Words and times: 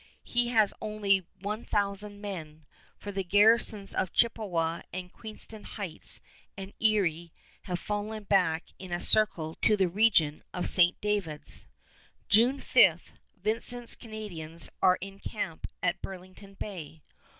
He 0.23 0.47
has 0.47 0.73
only 0.81 1.27
one 1.41 1.63
thousand 1.63 2.21
men, 2.21 2.65
for 2.97 3.11
the 3.11 3.23
garrisons 3.23 3.93
of 3.93 4.11
Chippewa 4.11 4.81
and 4.91 5.13
Queenston 5.13 5.63
Heights 5.63 6.21
and 6.57 6.73
Erie 6.79 7.31
have 7.65 7.77
fallen 7.79 8.23
back 8.23 8.69
in 8.79 8.91
a 8.91 8.99
circle 8.99 9.57
to 9.61 9.77
the 9.77 9.87
region 9.87 10.41
of 10.55 10.67
St. 10.67 10.99
David's. 11.01 11.67
June 12.27 12.59
5, 12.59 13.11
Vincent's 13.43 13.95
Canadians 13.95 14.71
are 14.81 14.97
in 15.01 15.19
camp 15.19 15.67
at 15.83 16.01
Burlington 16.01 16.55
Bay. 16.55 17.03